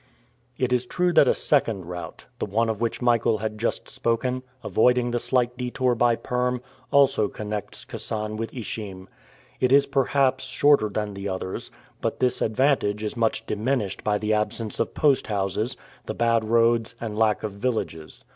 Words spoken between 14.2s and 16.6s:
absence of post houses, the bad